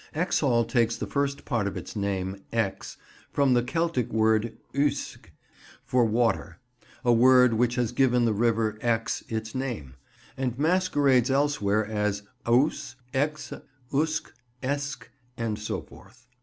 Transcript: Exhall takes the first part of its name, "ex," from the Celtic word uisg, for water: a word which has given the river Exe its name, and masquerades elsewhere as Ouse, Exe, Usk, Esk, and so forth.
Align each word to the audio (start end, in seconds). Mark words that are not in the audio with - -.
Exhall 0.15 0.65
takes 0.67 0.95
the 0.97 1.05
first 1.05 1.45
part 1.45 1.67
of 1.67 1.77
its 1.77 1.95
name, 1.95 2.41
"ex," 2.51 2.97
from 3.31 3.53
the 3.53 3.61
Celtic 3.61 4.11
word 4.11 4.57
uisg, 4.73 5.27
for 5.85 6.05
water: 6.05 6.57
a 7.05 7.13
word 7.13 7.53
which 7.53 7.75
has 7.75 7.91
given 7.91 8.25
the 8.25 8.33
river 8.33 8.79
Exe 8.81 9.21
its 9.29 9.53
name, 9.53 9.93
and 10.35 10.57
masquerades 10.57 11.29
elsewhere 11.29 11.85
as 11.85 12.23
Ouse, 12.47 12.95
Exe, 13.13 13.53
Usk, 13.93 14.33
Esk, 14.63 15.07
and 15.37 15.59
so 15.59 15.83
forth. 15.83 16.25